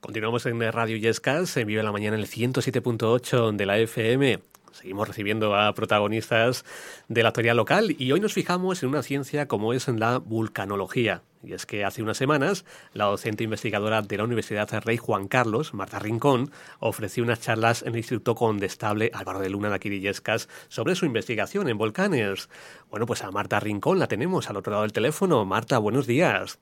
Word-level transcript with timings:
Continuamos 0.00 0.46
en 0.46 0.60
Radio 0.72 0.96
Yescas, 0.96 1.56
en 1.58 1.66
Vive 1.66 1.82
la 1.82 1.92
Mañana 1.92 2.16
en 2.16 2.22
el 2.22 2.28
107.8 2.28 3.54
de 3.54 3.66
la 3.66 3.78
FM. 3.78 4.40
Seguimos 4.72 5.08
recibiendo 5.08 5.54
a 5.54 5.72
protagonistas 5.74 6.64
de 7.08 7.22
la 7.22 7.28
actualidad 7.28 7.54
local 7.54 7.94
y 7.98 8.12
hoy 8.12 8.20
nos 8.20 8.32
fijamos 8.32 8.82
en 8.82 8.88
una 8.88 9.02
ciencia 9.02 9.46
como 9.46 9.72
es 9.72 9.88
la 9.88 10.18
vulcanología. 10.18 11.22
Y 11.42 11.52
es 11.52 11.66
que 11.66 11.84
hace 11.84 12.02
unas 12.02 12.16
semanas 12.16 12.64
la 12.94 13.04
docente 13.04 13.44
investigadora 13.44 14.00
de 14.00 14.16
la 14.16 14.24
Universidad 14.24 14.68
Rey 14.82 14.96
Juan 14.96 15.28
Carlos, 15.28 15.74
Marta 15.74 15.98
Rincón, 15.98 16.50
ofreció 16.80 17.22
unas 17.22 17.40
charlas 17.40 17.82
en 17.82 17.88
el 17.88 17.98
Instituto 17.98 18.34
Condestable 18.34 19.10
Álvaro 19.12 19.40
de 19.40 19.50
Luna 19.50 19.68
de 19.68 19.74
Aquirillescas 19.74 20.48
sobre 20.68 20.94
su 20.94 21.04
investigación 21.04 21.68
en 21.68 21.76
volcanes. 21.76 22.48
Bueno, 22.90 23.04
pues 23.04 23.22
a 23.22 23.30
Marta 23.30 23.60
Rincón 23.60 23.98
la 23.98 24.08
tenemos 24.08 24.48
al 24.48 24.56
otro 24.56 24.70
lado 24.70 24.82
del 24.82 24.92
teléfono. 24.92 25.44
Marta, 25.44 25.76
buenos 25.76 26.06
días. 26.06 26.58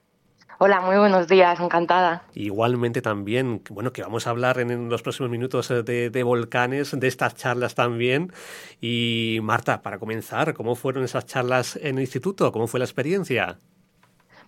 Hola, 0.64 0.80
muy 0.80 0.96
buenos 0.96 1.26
días, 1.26 1.58
encantada. 1.58 2.22
Igualmente 2.34 3.02
también, 3.02 3.62
bueno, 3.68 3.92
que 3.92 4.02
vamos 4.02 4.28
a 4.28 4.30
hablar 4.30 4.60
en, 4.60 4.88
los 4.88 5.02
próximos 5.02 5.28
minutos 5.28 5.68
eh, 5.72 5.82
de, 5.82 6.22
volcanes, 6.22 6.96
de 6.96 7.08
estas 7.08 7.34
charlas 7.34 7.74
también. 7.74 8.32
Y 8.80 9.40
Marta, 9.42 9.82
para 9.82 9.98
comenzar, 9.98 10.54
¿cómo 10.54 10.76
fueron 10.76 11.02
esas 11.02 11.26
charlas 11.26 11.74
en 11.74 11.96
el 11.96 12.02
instituto? 12.02 12.52
¿Cómo 12.52 12.68
fue 12.68 12.78
la 12.78 12.84
experiencia? 12.84 13.58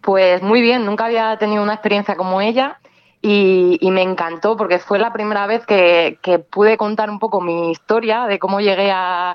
Pues 0.02 0.40
muy 0.40 0.60
bien, 0.60 0.86
nunca 0.86 1.06
había 1.06 1.36
tenido 1.36 1.64
una 1.64 1.74
experiencia 1.74 2.14
como 2.14 2.40
ella 2.40 2.78
y, 3.20 3.80
me 3.82 4.02
encantó 4.02 4.56
porque 4.56 4.78
fue 4.78 5.00
la 5.00 5.12
primera 5.12 5.48
vez 5.48 5.66
que, 5.66 6.16
pude 6.48 6.76
contar 6.76 7.10
un 7.10 7.18
poco 7.18 7.40
mi 7.40 7.72
historia 7.72 8.26
de 8.26 8.38
cómo 8.38 8.60
llegué 8.60 8.92
a, 8.92 9.34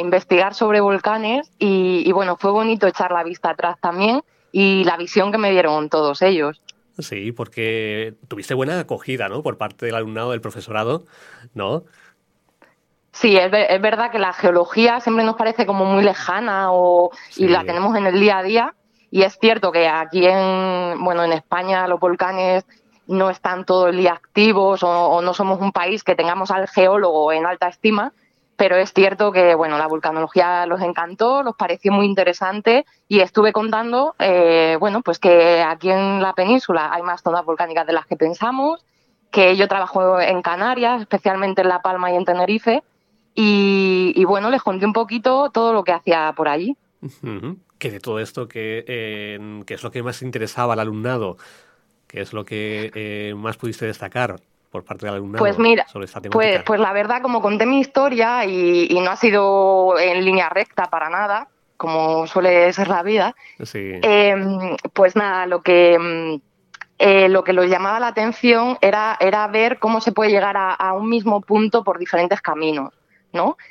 investigar 0.00 0.54
sobre 0.54 0.80
volcanes 0.80 1.52
y, 1.58 2.02
y 2.06 2.12
bueno, 2.12 2.36
fue 2.36 2.52
bonito 2.52 2.86
echar 2.86 3.12
la 3.12 3.22
vista 3.22 3.50
atrás 3.50 3.76
también 3.80 4.22
y 4.58 4.84
la 4.84 4.96
visión 4.96 5.32
que 5.32 5.36
me 5.36 5.50
dieron 5.50 5.90
todos 5.90 6.22
ellos. 6.22 6.62
Sí, 6.98 7.30
porque 7.30 8.14
tuviste 8.26 8.54
buena 8.54 8.80
acogida, 8.80 9.28
¿no? 9.28 9.42
Por 9.42 9.58
parte 9.58 9.84
del 9.84 9.94
alumnado, 9.94 10.30
del 10.30 10.40
profesorado, 10.40 11.04
¿no? 11.52 11.84
Sí, 13.12 13.36
es, 13.36 13.50
verdad 13.50 14.10
que 14.10 14.18
la 14.18 14.32
geología 14.32 14.98
siempre 15.00 15.26
nos 15.26 15.36
parece 15.36 15.66
como 15.66 15.84
muy 15.84 16.02
lejana 16.02 16.72
o, 16.72 17.10
y 17.36 17.48
la 17.48 17.64
tenemos 17.64 17.94
en 17.98 18.06
el 18.06 18.18
día 18.18 18.38
a 18.38 18.42
día. 18.42 18.74
Y 19.10 19.24
es 19.24 19.36
cierto 19.38 19.72
que 19.72 19.88
aquí 19.88 20.24
en, 20.24 21.04
bueno, 21.04 21.22
en 21.22 21.32
España 21.34 21.86
los 21.86 22.00
volcanes 22.00 22.64
no 23.06 23.28
están 23.28 23.66
todo 23.66 23.88
el 23.88 23.98
día 23.98 24.14
activos 24.14 24.82
o 24.82 25.20
no 25.20 25.34
somos 25.34 25.60
un 25.60 25.70
país 25.70 26.02
que 26.02 26.14
tengamos 26.14 26.50
al 26.50 26.66
geólogo 26.66 27.30
en 27.30 27.44
alta 27.44 27.68
estima, 27.68 28.14
pero 28.56 28.76
es 28.76 28.92
cierto 28.92 29.32
que 29.32 29.54
bueno 29.54 29.78
la 29.78 29.86
vulcanología 29.86 30.66
los 30.66 30.80
encantó, 30.80 31.42
los 31.42 31.54
pareció 31.56 31.92
muy 31.92 32.06
interesante 32.06 32.86
y 33.06 33.20
estuve 33.20 33.52
contando 33.52 34.14
eh, 34.18 34.76
bueno 34.80 35.02
pues 35.02 35.18
que 35.18 35.62
aquí 35.62 35.90
en 35.90 36.22
la 36.22 36.32
península 36.32 36.90
hay 36.92 37.02
más 37.02 37.22
zonas 37.22 37.44
volcánicas 37.44 37.86
de 37.86 37.92
las 37.92 38.06
que 38.06 38.16
pensamos, 38.16 38.84
que 39.30 39.56
yo 39.56 39.68
trabajo 39.68 40.20
en 40.20 40.42
Canarias, 40.42 41.02
especialmente 41.02 41.62
en 41.62 41.68
La 41.68 41.82
Palma 41.82 42.10
y 42.10 42.16
en 42.16 42.24
Tenerife 42.24 42.82
y, 43.34 44.24
bueno 44.24 44.50
les 44.50 44.62
conté 44.62 44.86
un 44.86 44.94
poquito 44.94 45.50
todo 45.50 45.72
lo 45.72 45.84
que 45.84 45.92
hacía 45.92 46.32
por 46.36 46.48
allí. 46.48 46.76
Que 47.78 47.90
de 47.90 48.00
todo 48.00 48.20
esto 48.20 48.48
que, 48.48 48.84
es 49.68 49.82
lo 49.82 49.90
que 49.90 50.02
más 50.02 50.22
interesaba 50.22 50.72
al 50.72 50.80
alumnado, 50.80 51.36
que 52.06 52.22
es 52.22 52.32
lo 52.32 52.46
que 52.46 52.90
eh, 52.94 53.34
más 53.36 53.58
pudiste 53.58 53.84
destacar 53.84 54.40
por 54.70 54.84
parte 54.84 55.06
del 55.06 55.14
alumnado 55.16 55.38
pues 55.38 55.58
mira, 55.58 55.86
Pues, 56.30 56.62
pues 56.64 56.80
la 56.80 56.92
verdad, 56.92 57.22
como 57.22 57.40
conté 57.40 57.66
mi 57.66 57.80
historia 57.80 58.44
y, 58.44 58.98
no 59.00 59.10
ha 59.10 59.16
sido 59.16 59.98
en 59.98 60.24
línea 60.24 60.48
recta 60.48 60.84
para 60.84 61.08
nada, 61.08 61.48
como 61.76 62.26
suele 62.26 62.72
ser 62.72 62.88
la 62.88 63.02
vida, 63.02 63.34
em, 63.74 64.76
pues 64.92 65.16
nada, 65.16 65.46
lo 65.46 65.62
que... 65.62 65.94
Em, 65.94 66.40
eh, 66.98 67.28
lo 67.28 67.44
que 67.44 67.52
los 67.52 67.68
llamaba 67.68 68.00
la 68.00 68.06
atención 68.06 68.78
era, 68.80 69.18
era 69.20 69.46
ver 69.48 69.78
cómo 69.78 70.00
se 70.00 70.12
puede 70.12 70.30
llegar 70.30 70.56
a 70.56 70.92
un 70.94 71.10
mismo 71.10 71.42
punto 71.42 71.84
por 71.84 71.98
diferentes 71.98 72.40
caminos. 72.40 72.94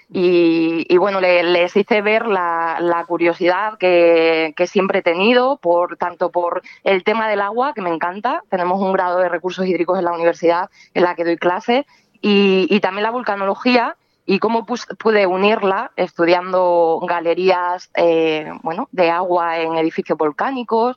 Y, 0.10 0.98
bueno, 0.98 1.20
les 1.22 1.76
hice 1.76 2.02
ver 2.02 2.28
la, 2.28 3.04
curiosidad 3.08 3.78
que, 3.78 4.54
siempre 4.68 5.00
he 5.00 5.02
tenido, 5.02 5.58
por 5.58 5.98
tanto 5.98 6.32
por 6.32 6.62
el 6.84 7.04
tema 7.04 7.30
del 7.30 7.42
agua, 7.42 7.74
que 7.74 7.82
me 7.82 7.94
encanta. 7.94 8.44
Tenemos 8.50 8.82
un 8.82 8.94
grado 8.94 9.20
de 9.20 9.30
recursos 9.30 9.66
hídricos 9.66 9.98
en 10.00 10.06
la 10.06 10.14
universidad 10.14 10.70
en 10.94 11.04
la 11.04 11.16
que 11.16 11.26
doy 11.26 11.38
clase, 11.38 11.86
y, 12.22 12.80
también 12.80 13.04
la 13.04 13.12
vulcanología 13.12 13.96
y 14.26 14.40
cómo 14.40 14.66
pude 14.66 15.28
unirla 15.28 15.92
estudiando 15.96 17.00
galerías 17.08 17.92
eh, 17.96 18.52
bueno, 18.64 18.90
de 18.92 19.12
agua 19.12 19.60
en 19.60 19.76
edificios 19.76 20.18
volcánicos 20.18 20.96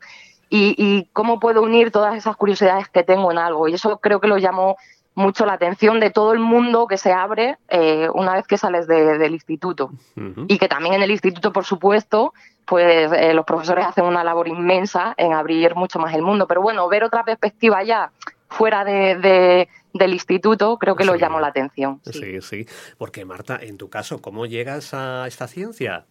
y, 0.48 0.74
y, 0.78 1.04
cómo 1.12 1.38
puedo 1.38 1.60
unir 1.60 1.90
todas 1.90 2.16
esas 2.16 2.36
curiosidades 2.36 2.88
que 2.88 3.02
tengo 3.02 3.30
en 3.30 3.36
algo. 3.36 3.68
Y 3.68 3.74
eso 3.74 3.98
creo 3.98 4.20
que 4.20 4.28
lo 4.28 4.38
llamo 4.38 4.76
mucho 5.18 5.44
la 5.44 5.54
atención 5.54 6.00
de 6.00 6.10
todo 6.10 6.32
el 6.32 6.38
mundo 6.38 6.86
que 6.86 6.96
se 6.96 7.12
abre 7.12 7.58
eh, 7.68 8.08
una 8.14 8.34
vez 8.34 8.46
que 8.46 8.56
sales 8.56 8.86
del 8.86 9.32
instituto. 9.32 9.90
Y 10.46 10.58
que 10.58 10.68
también 10.68 10.94
en 10.94 11.02
el 11.02 11.10
instituto, 11.10 11.52
por 11.52 11.64
supuesto, 11.64 12.32
pues 12.64 13.10
eh, 13.12 13.34
los 13.34 13.44
profesores 13.44 13.84
hacen 13.84 14.04
una 14.04 14.22
labor 14.22 14.48
inmensa 14.48 15.14
en 15.16 15.32
abrir 15.32 15.74
mucho 15.74 15.98
más 15.98 16.14
el 16.14 16.22
mundo. 16.22 16.46
Pero 16.46 16.62
bueno, 16.62 16.88
ver 16.88 17.04
otra 17.04 17.24
perspectiva 17.24 17.82
ya 17.82 18.12
fuera 18.48 18.84
de, 18.84 19.68
del 19.92 20.12
instituto 20.12 20.78
creo 20.78 20.94
que 20.94 21.04
lo 21.04 21.16
llamó 21.16 21.40
la 21.40 21.48
atención. 21.48 22.00
Sí. 22.04 22.40
sí, 22.40 22.66
Porque 22.96 23.24
Marta, 23.24 23.58
en 23.60 23.76
tu 23.76 23.90
caso, 23.90 24.22
¿cómo 24.22 24.46
llegas 24.46 24.94
a 24.94 25.26
esta 25.26 25.48
ciencia? 25.48 26.06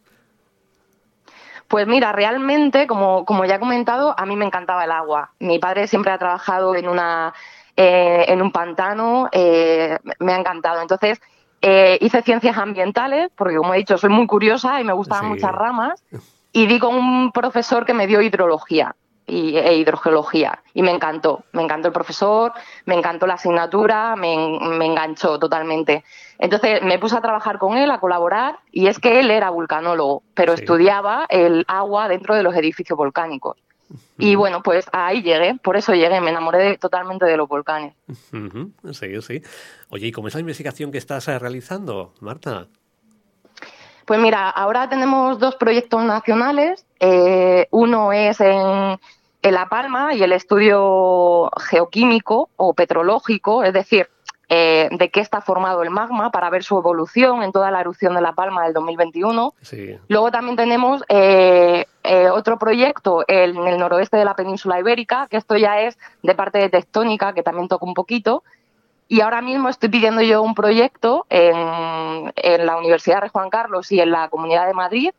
Pues 1.67 1.85
mira, 1.85 2.11
realmente, 2.11 2.87
como, 2.87 3.25
como 3.25 3.45
ya 3.45 3.55
he 3.55 3.59
comentado, 3.59 4.15
a 4.17 4.25
mí 4.25 4.35
me 4.35 4.45
encantaba 4.45 4.85
el 4.85 4.91
agua. 4.91 5.31
Mi 5.39 5.59
padre 5.59 5.87
siempre 5.87 6.11
ha 6.11 6.17
trabajado 6.17 6.75
en 6.75 6.87
una 6.87 7.33
eh, 7.77 8.25
en 8.27 8.41
un 8.41 8.51
pantano, 8.51 9.29
eh, 9.31 9.97
me 10.19 10.33
ha 10.33 10.39
encantado. 10.39 10.81
Entonces, 10.81 11.21
eh, 11.61 11.99
hice 12.01 12.23
ciencias 12.23 12.57
ambientales, 12.57 13.29
porque 13.35 13.55
como 13.55 13.75
he 13.75 13.77
dicho, 13.77 13.99
soy 13.99 14.09
muy 14.09 14.25
curiosa 14.25 14.81
y 14.81 14.83
me 14.83 14.93
gustaban 14.93 15.29
muchas 15.29 15.51
ramas, 15.51 16.03
y 16.51 16.65
di 16.65 16.79
con 16.79 16.95
un 16.95 17.31
profesor 17.31 17.85
que 17.85 17.93
me 17.93 18.07
dio 18.07 18.21
hidrología 18.21 18.95
y, 19.27 19.57
e 19.57 19.75
hidrogeología, 19.75 20.63
y 20.73 20.81
me 20.81 20.89
encantó. 20.89 21.43
Me 21.51 21.61
encantó 21.61 21.89
el 21.89 21.93
profesor, 21.93 22.53
me 22.85 22.95
encantó 22.95 23.27
la 23.27 23.35
asignatura, 23.35 24.15
me, 24.15 24.33
enganchó 24.33 25.37
totalmente. 25.37 26.03
Entonces 26.39 26.81
me 26.81 26.97
puse 26.97 27.15
a 27.15 27.21
trabajar 27.21 27.59
con 27.59 27.77
él, 27.77 27.91
a 27.91 27.99
colaborar, 27.99 28.57
y 28.71 28.87
es 28.87 28.97
que 28.97 29.19
él 29.19 29.29
era 29.29 29.51
vulcanólogo, 29.51 30.23
pero 30.33 30.53
estudiaba 30.53 31.27
el 31.29 31.63
agua 31.67 32.07
dentro 32.07 32.33
de 32.33 32.41
los 32.41 32.55
edificios 32.55 32.97
volcánicos. 32.97 33.57
Y 34.17 34.35
bueno, 34.35 34.61
pues 34.63 34.85
ahí 34.91 35.21
llegué, 35.21 35.55
por 35.55 35.77
eso 35.77 35.93
llegué, 35.93 36.19
me 36.19 36.31
enamoré 36.31 36.77
totalmente 36.77 37.25
de 37.25 37.37
los 37.37 37.47
volcanes. 37.47 37.93
Sí, 38.91 39.21
sí. 39.21 39.41
Oye, 39.89 40.07
¿y 40.07 40.11
cómo 40.11 40.27
es 40.27 40.33
la 40.33 40.41
investigación 40.41 40.91
que 40.91 40.97
estás 40.97 41.27
eh, 41.27 41.39
realizando, 41.39 42.13
Marta? 42.19 42.67
Pues 44.05 44.19
mira, 44.19 44.49
ahora 44.49 44.89
tenemos 44.89 45.39
dos 45.39 45.55
proyectos 45.55 46.03
nacionales. 46.03 46.85
Eh, 46.99 47.67
uno 47.71 48.13
es 48.13 48.39
en, 48.39 48.99
en 49.41 49.53
La 49.53 49.67
Palma 49.69 50.13
y 50.13 50.23
el 50.23 50.31
estudio 50.31 51.49
geoquímico 51.57 52.49
o 52.55 52.73
petrológico, 52.73 53.63
es 53.63 53.73
decir, 53.73 54.09
eh, 54.49 54.87
de 54.91 55.09
qué 55.09 55.19
está 55.19 55.41
formado 55.41 55.83
el 55.83 55.89
magma 55.89 56.31
para 56.31 56.49
ver 56.49 56.63
su 56.63 56.77
evolución 56.77 57.43
en 57.43 57.51
toda 57.51 57.69
la 57.69 57.81
erupción 57.81 58.15
de 58.15 58.21
La 58.21 58.31
Palma 58.31 58.63
del 58.63 58.73
2021. 58.73 59.53
Luego 60.07 60.31
también 60.31 60.55
tenemos 60.55 61.03
eh, 61.09 61.85
otro 62.37 62.57
proyecto 62.57 63.23
en 63.27 63.57
el 63.67 63.77
noroeste 63.77 64.17
de 64.17 64.25
la 64.25 64.35
península 64.35 64.79
ibérica, 64.79 65.27
que 65.29 65.37
esto 65.37 65.57
ya 65.57 65.81
es 65.81 65.97
de 66.23 66.35
parte 66.35 66.59
de 66.59 66.69
tectónica, 66.69 67.33
que 67.33 67.43
también 67.43 67.67
toca 67.67 67.85
un 67.85 67.93
poquito. 67.93 68.43
Y 69.09 69.21
ahora 69.21 69.41
mismo 69.41 69.69
estoy 69.69 69.89
pidiendo 69.89 70.21
yo 70.21 70.41
un 70.41 70.55
proyecto 70.55 71.25
en, 71.29 72.31
en 72.35 72.65
la 72.65 72.77
Universidad 72.77 73.21
de 73.21 73.29
Juan 73.29 73.49
Carlos 73.49 73.91
y 73.91 73.99
en 73.99 74.11
la 74.11 74.29
Comunidad 74.29 74.67
de 74.67 74.73
Madrid, 74.73 75.11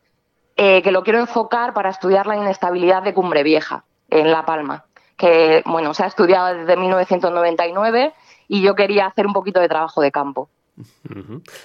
que 0.55 0.91
lo 0.91 1.03
quiero 1.03 1.19
enfocar 1.19 1.73
para 1.73 1.89
estudiar 1.89 2.27
la 2.27 2.35
inestabilidad 2.35 3.01
de 3.01 3.13
Cumbre 3.13 3.43
Vieja 3.43 3.85
en 4.09 4.29
La 4.29 4.45
Palma, 4.45 4.83
que 5.15 5.63
bueno 5.65 5.93
se 5.93 6.03
ha 6.03 6.07
estudiado 6.07 6.53
desde 6.53 6.75
1999 6.75 8.13
y 8.49 8.61
yo 8.61 8.75
quería 8.75 9.05
hacer 9.05 9.25
un 9.25 9.31
poquito 9.31 9.61
de 9.61 9.69
trabajo 9.69 10.01
de 10.01 10.11
campo. 10.11 10.49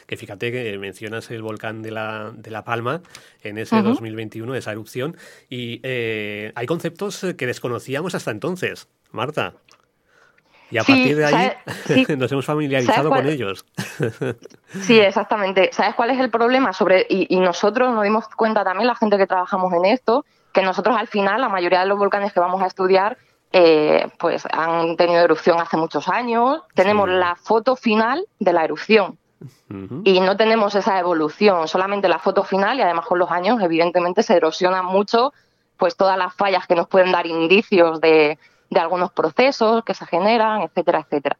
Que 0.06 0.16
fíjate 0.16 0.50
que 0.50 0.78
mencionas 0.78 1.31
el 1.31 1.43
volcán 1.43 1.82
de 1.82 1.90
la, 1.90 2.32
de 2.34 2.50
la 2.50 2.64
Palma 2.64 3.02
en 3.43 3.58
ese 3.58 3.81
2021, 3.82 4.55
esa 4.55 4.72
erupción, 4.72 5.16
y 5.49 5.81
eh, 5.82 6.52
hay 6.55 6.66
conceptos 6.66 7.25
que 7.37 7.46
desconocíamos 7.46 8.14
hasta 8.14 8.31
entonces. 8.31 8.88
Marta. 9.12 9.55
Y 10.70 10.78
a 10.78 10.82
partir 10.82 11.16
de 11.16 11.25
ahí 11.25 11.52
nos 12.16 12.32
hemos 12.32 12.44
familiarizado 12.44 13.11
con 13.11 13.26
ellos. 13.26 13.64
sí, 14.82 14.99
exactamente. 14.99 15.70
¿Sabes 15.72 15.94
cuál 15.94 16.11
es 16.11 16.19
el 16.19 16.31
problema? 16.31 16.72
Sobre, 16.72 17.06
y, 17.08 17.38
nosotros 17.38 17.94
nos 17.94 18.02
dimos 18.02 18.26
cuenta 18.28 18.64
también, 18.64 18.87
la 18.88 18.96
gente 18.96 19.16
que 19.16 19.26
trabajamos 19.26 19.72
en 19.72 19.84
esto, 19.84 20.25
que 20.52 20.62
nosotros 20.62 20.96
al 20.99 21.06
final, 21.06 21.40
la 21.40 21.49
mayoría 21.49 21.81
de 21.81 21.87
los 21.87 21.99
volcanes 21.99 22.32
que 22.32 22.40
vamos 22.40 22.62
a 22.62 22.66
estudiar, 22.66 23.19
eh, 23.56 24.08
pues 24.18 24.44
han 24.50 24.96
tenido 24.96 25.20
erupción 25.22 25.60
hace 25.60 25.76
muchos 25.76 26.08
años. 26.08 26.62
Tenemos 26.74 27.08
la 27.08 27.36
foto 27.36 27.76
final 27.76 28.26
de 28.40 28.52
la 28.52 28.64
erupción. 28.64 29.16
Y 30.04 30.20
no 30.20 30.36
tenemos 30.36 30.74
esa 30.74 30.98
evolución, 30.98 31.68
solamente 31.68 32.08
la 32.08 32.18
foto 32.18 32.44
final 32.44 32.78
y 32.78 32.82
además 32.82 33.06
con 33.06 33.18
los 33.18 33.30
años 33.30 33.60
evidentemente 33.62 34.22
se 34.22 34.36
erosiona 34.36 34.82
mucho 34.82 35.32
pues 35.76 35.96
todas 35.96 36.16
las 36.16 36.34
fallas 36.34 36.66
que 36.66 36.74
nos 36.74 36.88
pueden 36.88 37.12
dar 37.12 37.26
indicios 37.26 38.00
de, 38.00 38.38
de 38.70 38.80
algunos 38.80 39.12
procesos 39.12 39.84
que 39.84 39.92
se 39.92 40.06
generan, 40.06 40.62
etcétera, 40.62 41.00
etcétera. 41.00 41.36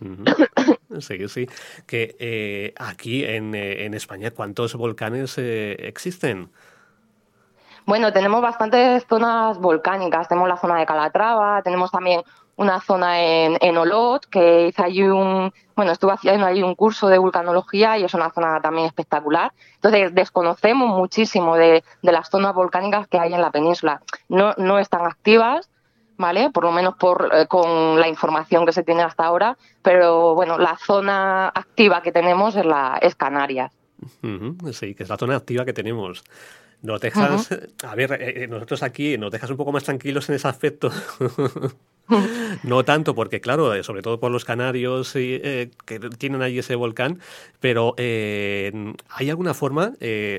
Sí, 1.00 1.28
sí. 1.28 1.46
Que 1.86 2.16
eh, 2.18 2.74
aquí 2.76 3.24
en, 3.24 3.54
eh, 3.54 3.84
en, 3.84 3.94
España, 3.94 4.30
¿cuántos 4.30 4.74
volcanes 4.74 5.36
eh, 5.38 5.76
existen? 5.80 6.50
Bueno, 7.88 8.12
tenemos 8.12 8.42
bastantes 8.42 9.06
zonas 9.08 9.58
volcánicas. 9.58 10.28
Tenemos 10.28 10.46
la 10.46 10.58
zona 10.58 10.78
de 10.78 10.84
Calatrava, 10.84 11.62
tenemos 11.62 11.90
también 11.90 12.20
una 12.56 12.82
zona 12.82 13.22
en, 13.22 13.56
en 13.62 13.78
Olot, 13.78 14.26
que 14.26 14.66
hice 14.66 14.82
allí 14.82 15.04
un, 15.04 15.54
bueno, 15.74 15.92
estuve 15.92 16.12
haciendo 16.12 16.44
allí 16.44 16.62
un 16.62 16.74
curso 16.74 17.08
de 17.08 17.16
vulcanología 17.16 17.96
y 17.96 18.04
es 18.04 18.12
una 18.12 18.28
zona 18.28 18.60
también 18.60 18.86
espectacular. 18.88 19.54
Entonces, 19.76 20.14
desconocemos 20.14 20.98
muchísimo 20.98 21.56
de, 21.56 21.82
de 22.02 22.12
las 22.12 22.28
zonas 22.28 22.54
volcánicas 22.54 23.08
que 23.08 23.18
hay 23.18 23.32
en 23.32 23.40
la 23.40 23.50
península. 23.50 24.02
No, 24.28 24.52
no 24.58 24.78
están 24.78 25.06
activas, 25.06 25.70
¿vale? 26.18 26.50
Por 26.50 26.64
lo 26.64 26.72
menos 26.72 26.94
por, 26.96 27.30
eh, 27.32 27.46
con 27.46 27.98
la 27.98 28.06
información 28.06 28.66
que 28.66 28.72
se 28.72 28.82
tiene 28.82 29.02
hasta 29.02 29.24
ahora, 29.24 29.56
pero 29.80 30.34
bueno, 30.34 30.58
la 30.58 30.76
zona 30.76 31.48
activa 31.48 32.02
que 32.02 32.12
tenemos 32.12 32.54
es, 32.54 32.66
la, 32.66 32.98
es 33.00 33.14
Canarias. 33.14 33.72
sí, 34.72 34.94
que 34.94 35.04
es 35.04 35.08
la 35.08 35.16
zona 35.16 35.36
activa 35.36 35.64
que 35.64 35.72
tenemos. 35.72 36.22
Nos 36.80 37.00
dejas, 37.00 37.50
a 37.84 37.94
ver, 37.96 38.12
eh, 38.12 38.44
eh, 38.44 38.46
nosotros 38.46 38.84
aquí 38.84 39.18
nos 39.18 39.32
dejas 39.32 39.50
un 39.50 39.56
poco 39.56 39.72
más 39.72 39.82
tranquilos 39.82 40.28
en 40.28 40.36
ese 40.36 40.46
aspecto. 40.46 40.90
no 42.62 42.84
tanto 42.84 43.16
porque, 43.16 43.40
claro, 43.40 43.74
eh, 43.74 43.82
sobre 43.82 44.00
todo 44.00 44.20
por 44.20 44.30
los 44.30 44.44
canarios 44.44 45.12
que 45.12 45.70
tienen 46.18 46.40
ahí 46.42 46.60
ese 46.60 46.76
volcán, 46.76 47.20
pero 47.58 47.94
¿hay 47.98 49.28
alguna 49.28 49.54
forma, 49.54 49.94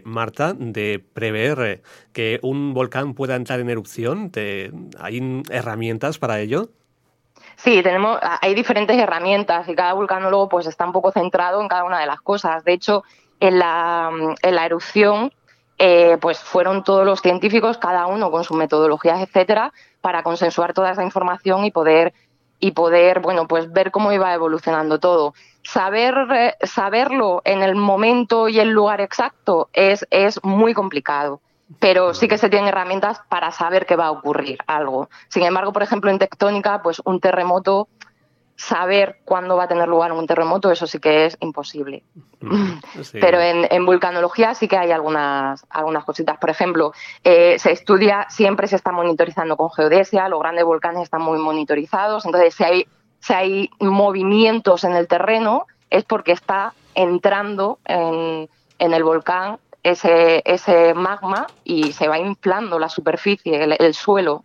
Marta, 0.05 0.53
de 0.53 1.03
prever 1.13 1.81
que 2.13 2.39
un 2.41 2.73
volcán 2.73 3.15
pueda 3.15 3.35
entrar 3.35 3.59
en 3.59 3.69
erupción? 3.69 4.31
¿Hay 4.97 5.43
herramientas 5.49 6.19
para 6.19 6.39
ello? 6.39 6.69
Sí, 7.57 7.83
tenemos, 7.83 8.17
hay 8.21 8.55
diferentes 8.55 8.97
herramientas 8.97 9.67
y 9.67 9.75
cada 9.75 9.91
vulcanólogo 9.91 10.47
pues 10.47 10.67
está 10.67 10.85
un 10.85 10.93
poco 10.93 11.11
centrado 11.11 11.61
en 11.61 11.67
cada 11.67 11.83
una 11.83 11.99
de 11.99 12.05
las 12.05 12.21
cosas. 12.21 12.63
De 12.63 12.71
hecho, 12.71 13.03
en 13.41 13.59
la, 13.59 14.09
en 14.41 14.55
la 14.55 14.65
erupción 14.65 15.33
eh, 15.79 16.17
pues 16.19 16.39
fueron 16.39 16.83
todos 16.83 17.05
los 17.05 17.21
científicos, 17.21 17.77
cada 17.77 18.05
uno 18.05 18.29
con 18.31 18.43
sus 18.43 18.57
metodologías, 18.57 19.21
etcétera, 19.21 19.71
para 20.01 20.23
consensuar 20.23 20.73
toda 20.73 20.91
esa 20.91 21.03
información 21.03 21.63
y 21.63 21.71
poder 21.71 22.13
y 22.59 22.71
poder, 22.71 23.21
bueno, 23.21 23.47
pues 23.47 23.71
ver 23.71 23.89
cómo 23.89 24.11
iba 24.11 24.33
evolucionando 24.33 24.99
todo. 24.99 25.33
Saber, 25.63 26.13
eh, 26.35 26.55
saberlo 26.63 27.41
en 27.45 27.63
el 27.63 27.75
momento 27.75 28.49
y 28.49 28.59
el 28.59 28.71
lugar 28.71 28.99
exacto 28.99 29.69
es, 29.71 30.05
es 30.11 30.43
muy 30.43 30.73
complicado, 30.73 31.39
pero 31.79 32.13
sí 32.13 32.27
que 32.27 32.37
se 32.37 32.49
tienen 32.49 32.67
herramientas 32.67 33.21
para 33.29 33.51
saber 33.51 33.85
que 33.85 33.95
va 33.95 34.07
a 34.07 34.11
ocurrir 34.11 34.59
algo. 34.67 35.09
Sin 35.29 35.43
embargo, 35.43 35.71
por 35.71 35.83
ejemplo, 35.83 36.11
en 36.11 36.19
tectónica, 36.19 36.81
pues 36.81 37.01
un 37.05 37.21
terremoto 37.21 37.87
saber 38.59 39.19
cuándo 39.23 39.55
va 39.55 39.63
a 39.63 39.67
tener 39.69 39.87
lugar 39.87 40.11
un 40.11 40.27
terremoto, 40.27 40.69
eso 40.69 40.85
sí 40.85 40.99
que 40.99 41.25
es 41.25 41.37
imposible. 41.39 42.03
Mm, 42.41 42.73
Pero 43.13 43.39
en, 43.39 43.85
vulcanología 43.85 44.53
sí 44.53 44.67
que 44.67 44.77
hay 44.77 44.91
algunas, 44.91 45.65
algunas 45.69 46.03
cositas. 46.03 46.37
Por 46.39 46.49
ejemplo, 46.49 46.91
eh, 47.23 47.57
se 47.57 47.71
estudia, 47.71 48.27
siempre 48.29 48.67
se 48.67 48.75
está 48.75 48.91
monitorizando 48.91 49.55
con 49.55 49.71
geodesia, 49.71 50.27
los 50.27 50.41
grandes 50.41 50.65
volcanes 50.65 51.03
están 51.03 51.21
muy 51.21 51.39
monitorizados, 51.39 52.25
entonces 52.25 52.53
si 52.53 52.63
hay, 52.65 52.87
si 53.19 53.33
hay 53.33 53.69
movimientos 53.79 54.83
en 54.83 54.93
el 54.93 55.07
terreno 55.07 55.65
es 55.89 56.03
porque 56.03 56.33
está 56.33 56.73
entrando 56.95 57.79
en, 57.85 58.49
en 58.77 58.93
el 58.93 59.03
volcán 59.05 59.57
ese, 59.83 60.41
ese 60.43 60.93
magma 60.93 61.47
y 61.63 61.93
se 61.93 62.09
va 62.09 62.19
inflando 62.19 62.77
la 62.77 62.89
superficie, 62.89 63.63
el, 63.63 63.93
suelo. 63.93 64.43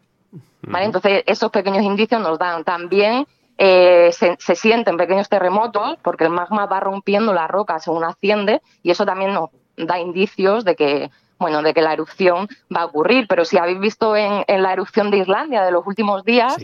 Entonces, 0.62 1.24
esos 1.26 1.50
pequeños 1.50 1.82
indicios 1.82 2.20
nos 2.22 2.38
dan 2.38 2.62
también 2.62 3.26
eh, 3.56 4.10
se, 4.12 4.56
sienten 4.56 4.96
pequeños 4.96 5.28
terremotos 5.28 5.96
porque 6.02 6.24
el 6.24 6.30
magma 6.30 6.66
va 6.66 6.80
rompiendo 6.80 7.32
la 7.32 7.46
roca 7.46 7.78
según 7.78 8.04
asciende 8.04 8.62
y 8.82 8.90
eso 8.90 9.06
también 9.06 9.32
nos 9.32 9.50
da 9.76 9.98
indicios 9.98 10.64
de 10.64 10.74
que 10.74 11.10
bueno 11.38 11.62
de 11.62 11.72
que 11.72 11.82
la 11.82 11.92
erupción 11.92 12.48
va 12.74 12.82
a 12.82 12.86
ocurrir. 12.86 13.26
Pero 13.28 13.44
si 13.44 13.58
habéis 13.58 13.78
visto 13.78 14.16
en, 14.16 14.44
la 14.48 14.72
erupción 14.72 15.10
de 15.10 15.18
Islandia 15.18 15.62
de 15.62 15.70
los 15.70 15.86
últimos 15.86 16.24
días 16.24 16.56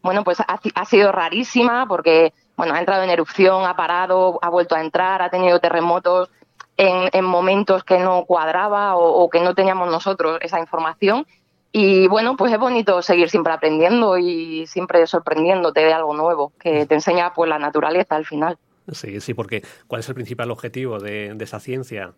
bueno 0.00 0.22
pues 0.22 0.38
ha, 0.40 0.84
sido 0.84 1.10
rarísima 1.10 1.86
porque 1.86 2.32
bueno 2.56 2.74
ha 2.74 2.78
entrado 2.78 3.02
en 3.02 3.10
erupción 3.10 3.64
ha 3.64 3.74
parado 3.74 4.38
ha 4.40 4.48
vuelto 4.48 4.76
a 4.76 4.80
entrar 4.80 5.22
ha 5.22 5.30
tenido 5.30 5.58
terremotos 5.58 6.30
en, 6.76 7.24
momentos 7.24 7.82
que 7.82 7.98
no 7.98 8.24
cuadraba 8.24 8.94
o 8.96 9.28
que 9.28 9.40
no 9.40 9.56
teníamos 9.56 9.90
nosotros 9.90 10.38
esa 10.40 10.60
información 10.60 11.26
y 11.70 12.08
bueno, 12.08 12.36
pues 12.36 12.52
es 12.52 12.58
bonito 12.58 13.02
seguir 13.02 13.28
siempre 13.28 13.52
aprendiendo 13.52 14.16
y 14.16 14.66
siempre 14.66 15.06
sorprendiéndote 15.06 15.80
de 15.80 15.92
algo 15.92 16.14
nuevo, 16.14 16.52
que 16.58 16.86
te 16.86 16.94
enseña 16.94 17.34
pues 17.34 17.48
la 17.48 17.58
naturaleza 17.58 18.16
al 18.16 18.24
final. 18.24 18.58
Sí, 18.90 19.20
sí, 19.20 19.34
porque 19.34 19.62
¿cuál 19.86 20.00
es 20.00 20.08
el 20.08 20.14
principal 20.14 20.50
objetivo 20.50 20.98
de, 20.98 21.36
esa 21.40 21.60
ciencia? 21.60 22.12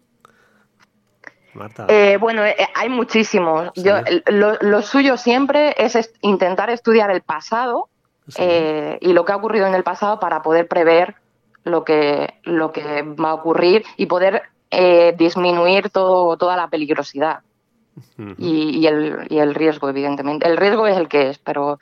Marta. 1.53 1.87
Eh, 1.89 2.17
bueno, 2.17 2.45
eh, 2.47 2.55
hay 2.77 2.89
muchísimos. 2.89 3.73
Yo, 3.75 3.97
lo, 4.27 4.83
suyo 4.83 5.17
siempre 5.17 5.75
es 5.77 6.13
intentar 6.21 6.71
estudiar 6.71 7.11
el 7.11 7.23
pasado 7.23 7.89
eh, 8.37 8.99
y 9.01 9.13
lo 9.13 9.25
que 9.25 9.33
ha 9.33 9.37
ocurrido 9.37 9.67
en 9.67 9.75
el 9.75 9.83
pasado 9.83 10.21
para 10.21 10.43
poder 10.43 10.69
prever 10.69 11.17
lo 11.65 11.83
que, 11.83 12.35
lo 12.45 12.71
que 12.71 13.03
va 13.03 13.31
a 13.31 13.35
ocurrir 13.35 13.85
y 13.97 14.07
poder 14.07 14.43
disminuir 15.17 15.91
todo, 15.91 16.37
toda 16.37 16.57
la 16.57 16.69
peligrosidad 16.69 17.41
y, 18.39 18.87
el, 18.87 19.27
y, 19.29 19.39
el, 19.39 19.55
riesgo, 19.55 19.89
evidentemente. 19.89 20.47
El 20.47 20.57
riesgo 20.57 20.87
es 20.87 20.97
el 20.97 21.09
que 21.09 21.31
es, 21.31 21.39
pero 21.39 21.79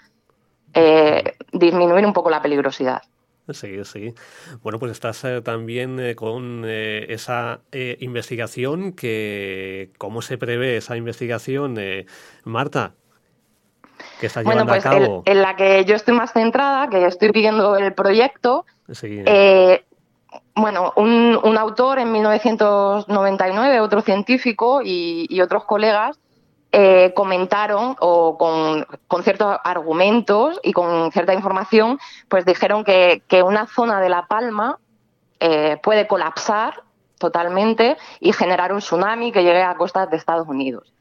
eh, 0.75 1.37
disminuir 1.52 2.06
un 2.06 2.12
poco 2.12 2.31
la 2.31 2.43
peligrosidad. 2.43 3.02
Sí, 3.50 3.82
sí. 3.84 4.15
Bueno, 4.62 4.79
pues 4.79 4.93
estás 4.93 5.24
eh, 5.24 5.41
también 5.41 5.98
eh, 5.98 6.15
con 6.15 6.65
esa 6.67 7.60
investigación 7.72 8.93
que, 8.93 9.91
¿cómo 9.96 10.20
se 10.20 10.36
prevé 10.36 10.77
esa 10.77 10.96
investigación, 10.96 11.79
Marta? 12.44 12.94
Que 14.20 14.27
está 14.27 14.43
bueno, 14.43 14.67
pues 14.67 14.84
a 14.84 14.91
cabo. 14.91 15.22
en 15.24 15.43
la 15.43 15.56
que 15.56 15.84
yo 15.84 15.96
estoy 15.96 16.15
más 16.15 16.32
centrada, 16.32 16.88
que 16.88 17.05
estoy 17.06 17.31
pidiendo 17.31 17.77
el 17.77 17.94
proyecto, 17.94 18.67
sí 18.93 19.22
bueno, 20.60 20.93
un, 20.96 21.56
autor 21.58 21.98
en 21.98 22.12
1999, 22.12 23.81
otro 23.81 24.00
científico 24.00 24.81
y, 24.84 25.41
otros 25.41 25.65
colegas 25.65 26.19
eh, 26.72 27.12
comentaron 27.15 27.96
o 28.00 28.36
con, 28.36 29.22
ciertos 29.22 29.56
argumentos 29.65 30.60
y 30.62 30.72
con 30.72 31.10
cierta 31.12 31.32
información, 31.32 31.98
pues 32.29 32.44
dijeron 32.44 32.84
que, 32.84 33.22
una 33.44 33.67
zona 33.67 34.00
de 34.00 34.08
La 34.08 34.27
Palma 34.27 34.79
eh, 35.41 35.79
puede 35.82 36.06
colapsar 36.06 36.82
totalmente 37.19 37.96
y 38.20 38.32
generar 38.32 38.72
un 38.72 38.81
tsunami 38.81 39.32
que 39.32 39.43
llegue 39.43 39.62
a 39.62 39.74
costas 39.77 40.10
de 40.10 40.17
Estados 40.17 40.48
Unidos. 40.48 40.93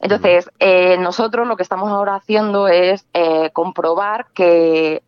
Entonces, 0.00 0.50
eh, 0.60 0.96
nosotros 0.98 1.46
lo 1.46 1.56
que 1.56 1.62
estamos 1.62 1.90
ahora 1.90 2.14
haciendo 2.14 2.68
es 2.68 3.06
comprobar 3.52 4.26
que, 4.34 5.02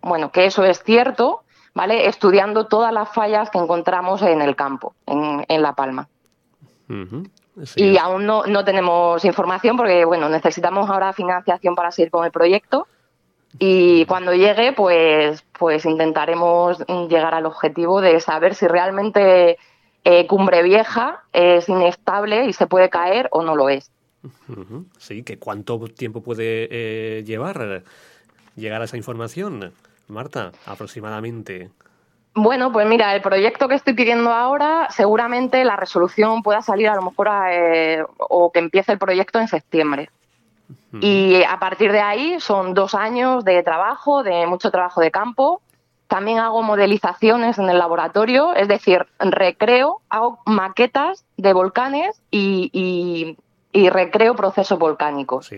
bueno, 0.00 0.30
que 0.30 0.46
eso 0.46 0.64
es 0.64 0.82
cierto, 0.82 1.42
¿vale? 1.74 2.06
Estudiando 2.06 2.66
todas 2.66 2.92
las 2.92 3.08
fallas 3.12 3.50
que 3.50 3.58
encontramos 3.58 4.22
en 4.22 4.42
el 4.42 4.56
campo, 4.56 4.94
en, 5.06 5.62
La 5.62 5.74
Palma. 5.74 6.08
y 7.76 7.96
aún 7.96 8.26
no, 8.26 8.44
no 8.44 8.64
tenemos 8.64 9.24
información 9.24 9.76
porque, 9.76 10.04
bueno, 10.04 10.28
necesitamos 10.28 10.88
ahora 10.90 11.12
financiación 11.12 11.74
para 11.74 11.90
seguir 11.90 12.10
con 12.10 12.24
el 12.24 12.32
proyecto 12.32 12.86
y 13.58 14.06
cuando 14.06 14.32
llegue, 14.32 14.72
pues, 14.72 15.44
pues 15.58 15.84
intentaremos 15.84 16.78
llegar 17.08 17.34
al 17.34 17.46
objetivo 17.46 18.00
de 18.00 18.18
saber 18.20 18.54
si 18.54 18.66
realmente 18.66 19.58
eh, 20.04 20.26
Cumbre 20.26 20.62
Vieja 20.62 21.22
es 21.32 21.68
inestable 21.68 22.46
y 22.46 22.52
se 22.52 22.66
puede 22.66 22.88
caer 22.88 23.28
o 23.30 23.42
no 23.42 23.54
lo 23.54 23.68
es. 23.68 23.90
Sí, 24.98 25.22
que 25.22 25.38
cuánto 25.38 25.78
tiempo 25.88 26.22
puede 26.22 26.68
eh, 26.70 27.24
llevar 27.24 27.82
llegar 28.56 28.80
a 28.80 28.84
esa 28.84 28.96
información. 28.96 29.72
Marta, 30.08 30.52
aproximadamente? 30.66 31.70
Bueno, 32.34 32.72
pues 32.72 32.86
mira, 32.86 33.14
el 33.14 33.20
proyecto 33.20 33.68
que 33.68 33.74
estoy 33.74 33.92
pidiendo 33.92 34.30
ahora, 34.30 34.88
seguramente 34.90 35.64
la 35.64 35.76
resolución 35.76 36.42
pueda 36.42 36.62
salir 36.62 36.88
a 36.88 36.94
lo 36.94 37.02
mejor 37.02 37.28
eh, 37.50 38.02
o 38.18 38.50
que 38.50 38.58
empiece 38.58 38.92
el 38.92 38.98
proyecto 38.98 39.38
en 39.38 39.48
septiembre. 39.48 40.10
Y 41.00 41.42
a 41.48 41.58
partir 41.58 41.90
de 41.90 42.00
ahí 42.00 42.38
son 42.38 42.74
dos 42.74 42.94
años 42.94 43.44
de 43.44 43.62
trabajo, 43.62 44.22
de 44.22 44.46
mucho 44.46 44.70
trabajo 44.70 45.00
de 45.00 45.10
campo. 45.10 45.62
También 46.06 46.38
hago 46.38 46.62
modelizaciones 46.62 47.58
en 47.58 47.70
el 47.70 47.78
laboratorio, 47.78 48.54
es 48.54 48.68
decir, 48.68 49.06
recreo, 49.18 50.00
hago 50.10 50.40
maquetas 50.44 51.24
de 51.38 51.52
volcanes 51.54 52.20
y, 52.30 53.36
recreo 53.72 54.34
procesos 54.34 54.78
volcánicos 54.78 55.50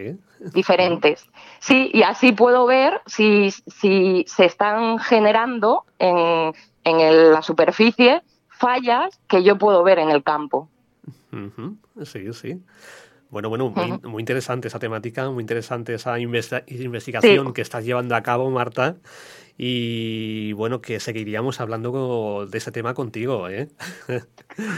diferentes. 0.53 1.27
Sí, 1.61 1.91
y 1.93 2.03
así 2.03 2.33
puedo 2.33 2.67
ver 2.67 3.01
si, 3.07 3.51
si 3.51 4.25
se 4.29 4.45
están 4.45 4.99
generando 4.99 5.85
en, 5.99 6.53
en 6.85 7.33
la 7.33 7.43
superficie 7.43 8.23
fallas 8.49 9.19
que 9.29 9.43
yo 9.43 9.59
puedo 9.59 9.83
ver 9.83 9.99
en 9.99 10.11
el 10.11 10.23
campo. 10.23 10.69
Sí, 12.05 12.33
sí. 12.33 12.63
Bueno, 13.31 13.49
bueno, 13.49 13.71
muy, 14.05 14.21
interesante 14.21 14.69
esa 14.69 14.79
temática, 14.79 15.29
muy 15.29 15.43
interesante 15.43 15.95
esa 15.95 16.21
investigación 16.21 17.53
que 17.53 17.63
estás 17.63 17.85
llevando 17.85 18.15
a 18.15 18.23
cabo, 18.23 18.49
Marta. 18.51 18.97
Y 19.59 20.53
bueno, 20.53 20.81
que 20.81 21.01
seguiríamos 21.01 21.61
hablando 21.61 22.47
de 22.47 22.59
ese 22.59 22.71
tema 22.71 22.95
contigo, 22.95 23.49
¿eh? 23.49 23.69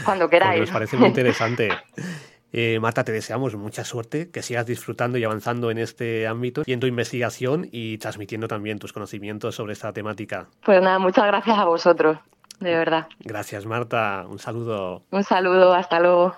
Cuando 0.05 0.29
queráis. 0.31 0.61
nos 0.61 0.71
parece 0.71 0.97
muy 0.97 1.07
interesante. 1.07 1.69
Eh, 2.53 2.79
Marta, 2.79 3.03
te 3.03 3.11
deseamos 3.11 3.55
mucha 3.55 3.83
suerte, 3.83 4.29
que 4.31 4.41
sigas 4.41 4.65
disfrutando 4.65 5.17
y 5.17 5.23
avanzando 5.23 5.69
en 5.69 5.77
este 5.77 6.27
ámbito 6.27 6.63
y 6.65 6.73
en 6.73 6.79
tu 6.79 6.87
investigación 6.87 7.67
y 7.71 7.97
transmitiendo 7.97 8.47
también 8.47 8.79
tus 8.79 8.93
conocimientos 8.93 9.55
sobre 9.55 9.73
esta 9.73 9.91
temática. 9.93 10.47
Pues 10.63 10.81
nada, 10.81 10.99
muchas 10.99 11.25
gracias 11.27 11.57
a 11.57 11.65
vosotros, 11.65 12.17
de 12.59 12.73
verdad. 12.73 13.07
Gracias, 13.19 13.65
Marta. 13.65 14.25
Un 14.29 14.39
saludo. 14.39 15.03
Un 15.11 15.23
saludo, 15.23 15.73
hasta 15.73 15.99
luego. 15.99 16.37